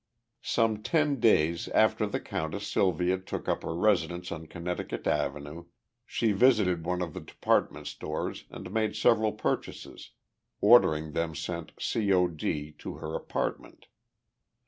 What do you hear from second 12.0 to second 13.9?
O. D. to her apartment.